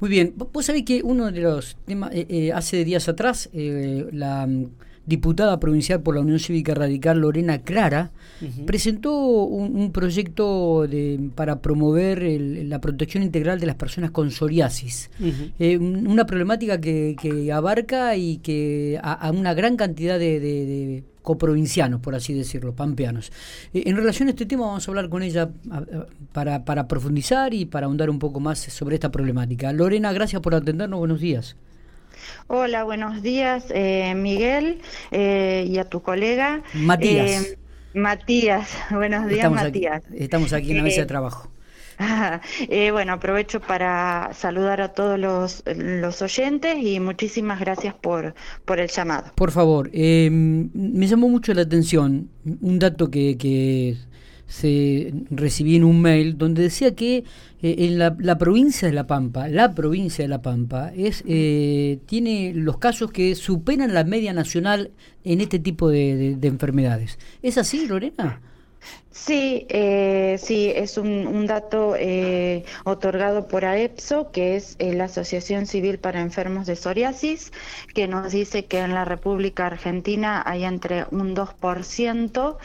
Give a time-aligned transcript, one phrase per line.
[0.00, 4.06] Muy bien, vos sabés que uno de los temas, eh, eh, hace días atrás, eh,
[4.12, 4.66] la mm,
[5.06, 8.12] diputada provincial por la Unión Cívica Radical, Lorena Clara,
[8.66, 15.10] presentó un, proyecto de, para promover la protección integral de las personas con psoriasis,
[15.58, 22.74] una problemática que, abarca y que a, una gran cantidad de coprovincianos, por así decirlo,
[22.74, 23.30] pampeanos.
[23.74, 25.50] Eh, en relación a este tema vamos a hablar con ella
[26.32, 29.70] para, para profundizar y para ahondar un poco más sobre esta problemática.
[29.74, 31.54] Lorena, gracias por atendernos, buenos días.
[32.46, 36.62] Hola, buenos días, eh, Miguel, eh, y a tu colega.
[36.72, 37.58] Matías.
[37.92, 40.04] Matías, buenos días, Matías.
[40.14, 41.50] estamos aquí en la mesa de trabajo.
[42.68, 48.34] Eh, bueno, aprovecho para saludar a todos los, los oyentes y muchísimas gracias por,
[48.64, 49.32] por el llamado.
[49.34, 52.28] Por favor, eh, me llamó mucho la atención
[52.60, 53.96] un dato que, que
[54.46, 57.24] se recibí en un mail donde decía que
[57.62, 62.52] eh, en la, la, provincia de La Pampa, la provincia de La Pampa, es tiene
[62.54, 64.92] los casos que superan la media nacional
[65.24, 67.18] en este tipo de, de enfermedades.
[67.42, 68.40] ¿Es así, Lorena?
[69.26, 75.66] Sí, eh, sí, es un, dato eh, otorgado por AEPSO, que es eh, la Asociación
[75.66, 77.52] Civil para Enfermos de Psoriasis,
[77.94, 82.56] que nos dice que en la República Argentina hay entre un 2%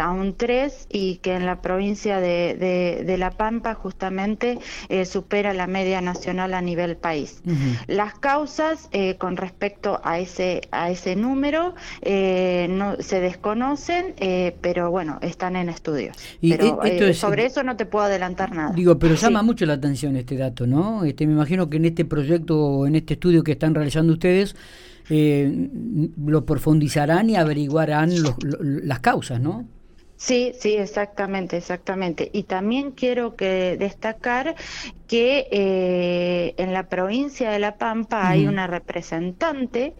[0.00, 4.58] a un 3% y que en la provincia de, La Pampa justamente
[5.04, 7.42] supera la media nacional a nivel país.
[7.86, 14.14] Las causas con respecto a ese, a ese número no se desconocen,
[14.60, 15.87] pero bueno, están en estudio
[16.40, 18.72] y pero eh, sobre eso no te puedo adelantar nada.
[18.74, 21.04] Digo, pero llama mucho la atención este dato, ¿no?
[21.04, 24.56] Este, me imagino que en este proyecto, en este estudio que están realizando ustedes,
[25.10, 25.70] eh,
[26.24, 28.10] lo profundizarán y averiguarán
[28.84, 29.66] las causas, ¿no?
[30.16, 32.28] Sí, sí, exactamente, exactamente.
[32.32, 34.56] Y también quiero que destacar
[35.08, 39.94] que eh, en la provincia de La Pampa hay una representante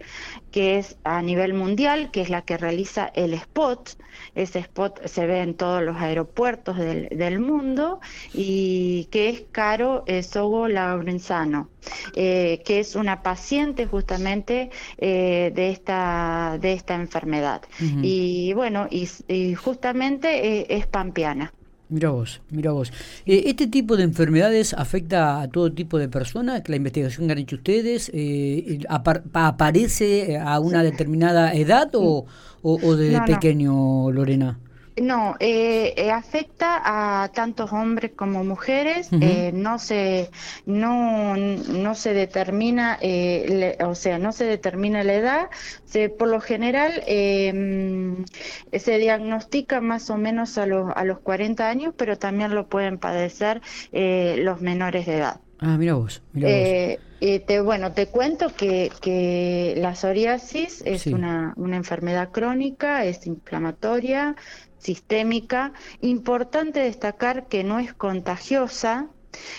[0.51, 3.97] que es a nivel mundial, que es la que realiza el spot.
[4.35, 7.99] Ese spot se ve en todos los aeropuertos del, mundo
[8.33, 11.69] y que es Caro Sogo Laurenzano,
[12.15, 17.61] eh, que es una paciente justamente eh, de, esta, de esta enfermedad.
[17.79, 19.07] Y bueno, y,
[19.55, 21.53] justamente eh, es pampeana.
[21.89, 22.93] Mira vos, mira vos.
[23.25, 26.61] Eh, ¿Este tipo de enfermedades afecta a todo tipo de personas?
[26.67, 32.27] ¿La investigación que han hecho ustedes eh, aparece a una determinada edad o,
[32.61, 34.59] o, desde pequeño, Lorena?
[35.01, 36.81] No, eh, eh, afecta
[37.23, 39.13] a tantos hombres como mujeres.
[39.21, 40.29] eh, no se
[40.65, 45.49] no no se determina, eh, o sea, no se determina la edad.
[45.85, 48.25] Se, por lo general em,
[48.73, 52.97] se diagnostica más o menos a los a los 40 años, pero también lo pueden
[52.99, 53.61] padecer
[53.91, 55.41] eh, los menores de edad.
[55.59, 56.21] Ah, mira vos.
[56.33, 57.39] Mira vos.
[57.45, 64.35] te, bueno, te cuento que, que la psoriasis es una, una enfermedad crónica, es inflamatoria,
[64.77, 65.73] sistémica.
[66.01, 69.09] Importante destacar que no es contagiosa,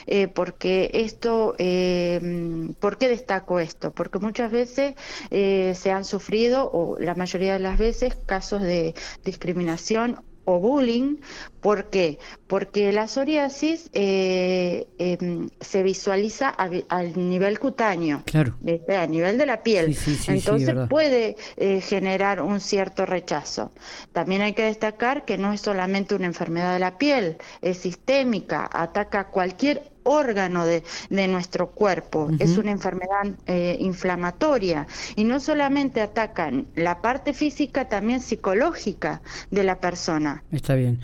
[0.07, 3.93] eh, porque esto, eh, ¿por qué destaco esto?
[3.93, 4.95] Porque muchas veces
[5.31, 8.95] eh, se han sufrido, o la mayoría de las veces, casos de
[9.25, 11.17] discriminación o bullying.
[11.61, 12.19] ¿Por qué?
[12.47, 18.57] Porque la psoriasis eh, em, se visualiza al nivel cutáneo, claro.
[18.89, 19.97] a nivel de la piel.
[20.27, 23.73] Entonces puede eh, generar un cierto rechazo.
[24.13, 28.69] También hay que destacar que no es solamente una enfermedad de la piel, es sistémica,
[28.73, 36.01] ataca cualquier órgano de, de nuestro cuerpo, es una enfermedad eh, inflamatoria y no solamente
[36.01, 40.43] atacan la parte física, también psicológica de la persona.
[40.51, 41.01] Está bien.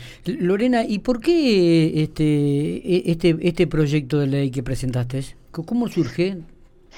[0.47, 5.37] Lorena, ¿y por qué este, e, este, este proyecto de ley que presentaste?
[5.51, 6.39] ¿Cómo surge?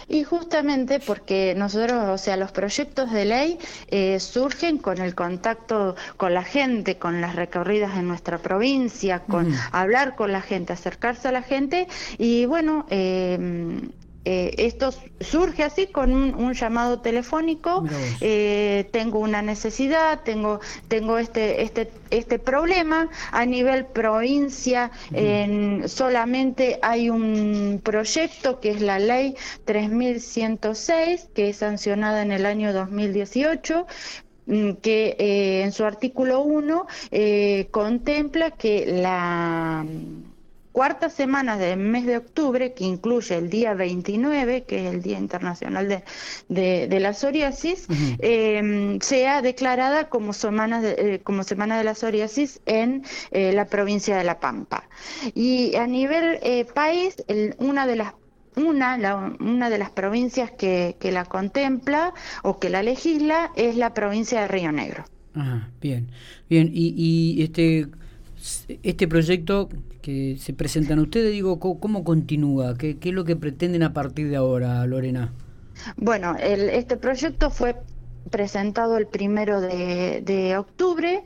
[0.07, 3.59] Y justamente porque nosotros, o sea, los proyectos de ley
[3.89, 9.53] eh, surgen con el contacto con la gente, con las recorridas en nuestra provincia, con
[9.73, 13.81] hablar con la gente, acercarse a la gente y bueno, eh,
[14.31, 14.91] eh, esto
[15.21, 17.85] surge así con un, llamado telefónico,
[18.21, 23.09] eh, tengo una necesidad, tengo, tengo este, este, este problema.
[23.33, 29.35] A nivel provincia, en, solamente hay un proyecto que es la ley
[29.65, 33.87] 3106, que es sancionada en el año 2018,
[34.45, 36.87] mm, que eh, en su artículo 1
[37.71, 39.87] contempla que la
[40.73, 45.19] cuarta semana del mes de octubre, que incluye el día 29, que es el Día
[45.19, 47.87] Internacional de, de, la Psoriasis,
[48.21, 53.67] em, sea declarada como semana de, eh, como semana de la psoriasis en eh, la
[53.67, 54.89] provincia de La Pampa.
[55.35, 57.17] Y a nivel eh, país,
[57.59, 58.15] una de las
[58.57, 62.13] una, una de las provincias que, que la contempla
[62.43, 65.05] o que la legisla es la provincia de Río Negro.
[65.35, 66.11] Ah, bien,
[66.49, 66.71] bien.
[66.73, 67.87] Y, y este,
[68.83, 69.69] este proyecto
[70.03, 72.77] que se presentan ustedes, digo, ¿cómo, continúa?
[72.77, 75.33] ¿Qué, ¿Qué, es lo que pretenden a partir de ahora, Lorena?
[75.97, 77.77] Bueno, el, este proyecto fue
[78.31, 81.25] presentado el primero de, octubre.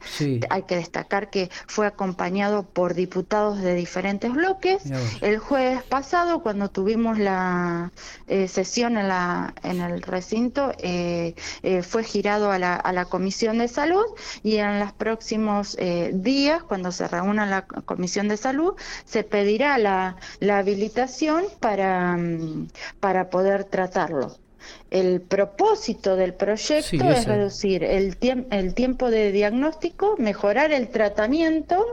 [0.51, 4.83] Hay que destacar que fue acompañado por diputados de diferentes bloques.
[5.21, 7.93] El jueves pasado, cuando tuvimos la
[8.29, 13.05] eh, sesión en, la, en el recinto, eh, eh, fue girado a la, a la
[13.05, 14.05] Comisión de Salud
[14.43, 15.77] y en los próximos
[16.13, 18.75] días, cuando se reúna la Comisión de Salud,
[19.05, 22.69] se pedirá la, la habilitación para, mm,
[23.01, 24.42] para poder tratarlo.
[24.91, 28.17] El propósito del proyecto es reducir el,
[28.51, 31.87] el tiempo de diagnóstico, mejorar el tratamiento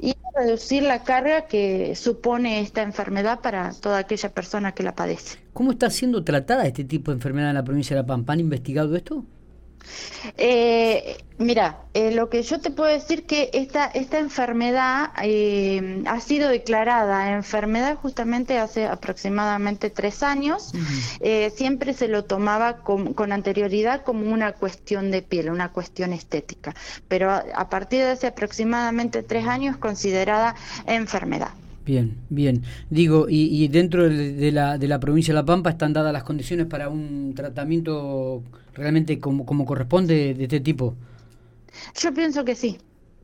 [0.00, 5.38] y reducir la carga que supone esta enfermedad para toda aquella persona que la padece.
[5.52, 8.32] ¿Cómo está siendo tratada este tipo de enfermedad en la provincia de La Pampa?
[8.32, 9.24] ¿Han investigado esto?
[10.36, 16.20] Eh, mira, eh, lo que yo te puedo decir que esta, esta enfermedad eh, ha
[16.20, 20.72] sido declarada enfermedad justamente hace aproximadamente tres años.
[21.20, 26.12] Eh, siempre se lo tomaba con, con, anterioridad como una cuestión de piel, una cuestión
[26.12, 26.74] estética,
[27.08, 30.54] pero a, partir de hace aproximadamente tres años considerada
[30.86, 31.50] enfermedad.
[31.84, 32.62] Bien, bien.
[32.90, 36.22] Digo, y, y dentro de la, de la provincia de La Pampa están dadas las
[36.22, 38.42] condiciones para un tratamiento
[38.74, 40.94] realmente como, como corresponde de este tipo.
[42.00, 42.78] Yo pienso que sí,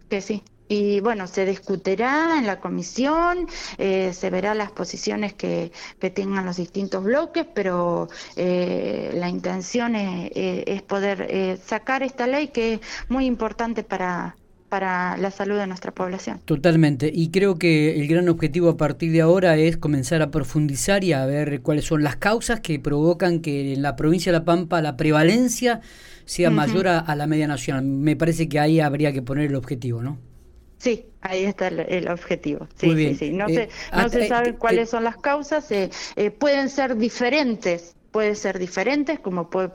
[0.08, 0.42] que sí.
[0.70, 3.46] Y bueno, se discutirá en la comisión,
[3.78, 9.96] eh, se verá las posiciones que, que, tengan los distintos bloques, pero eh, la intención
[9.96, 14.36] es, es poder eh, sacar esta ley que es muy importante para,
[14.68, 16.40] para la salud de nuestra población.
[16.44, 21.04] Totalmente, y creo que el gran objetivo a partir de ahora es comenzar a profundizar
[21.04, 24.44] y a ver cuáles son las causas que provocan que en la provincia de La
[24.44, 25.80] Pampa la prevalencia
[26.24, 27.84] sea mayor a, la media nacional.
[27.84, 30.18] Me parece que ahí habría que poner el objetivo, ¿no?
[30.76, 32.68] Sí, ahí está el, objetivo.
[32.76, 33.30] Sí, sí, sí.
[33.30, 38.36] No, se, no se sabe cuáles son las causas, eh, eh, pueden ser diferentes, pueden
[38.36, 39.70] ser diferentes, como puede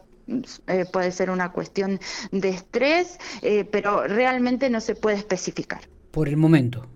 [0.67, 1.99] eh, puede ser una cuestión
[2.31, 5.81] de estrés, eh, pero realmente no se puede especificar.
[6.11, 6.87] Por el momento.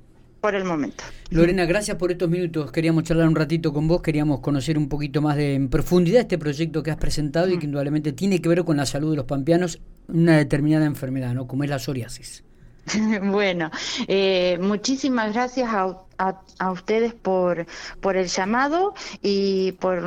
[0.41, 1.03] Por el momento.
[1.31, 2.71] Lorena, gracias por estos minutos.
[2.71, 6.37] Queríamos charlar un ratito con vos, queríamos conocer un poquito más de en profundidad este
[6.37, 9.25] proyecto que has presentado y que indudablemente tiene que ver con la salud de los
[9.25, 11.47] pampeanos, una determinada enfermedad, ¿no?
[11.47, 12.43] Como es la psoriasis.
[13.23, 13.71] bueno,
[14.07, 15.69] eh, muchísimas gracias
[16.17, 17.65] a, a, ustedes por,
[18.01, 20.01] por el llamado y por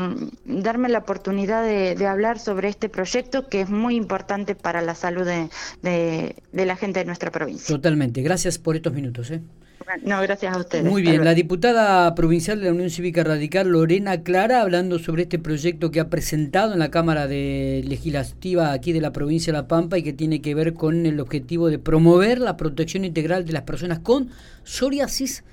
[0.44, 4.94] darme la oportunidad de, de, hablar sobre este proyecto que es muy importante para la
[4.94, 5.48] salud de,
[5.82, 7.74] de, de la gente de nuestra provincia.
[7.74, 9.30] Totalmente, gracias por estos minutos.
[9.30, 9.40] ¿eh?
[10.04, 10.84] No, gracias a ustedes.
[10.84, 15.38] Muy bien, la diputada provincial de la Unión Cívica Radical, Lorena Clara, hablando sobre este
[15.38, 19.68] proyecto que ha presentado en la Cámara de Legislativa aquí de la provincia de La
[19.68, 23.52] Pampa y que tiene que ver con el objetivo de promover la protección integral de
[23.52, 24.30] las personas con
[24.64, 25.44] psoriasis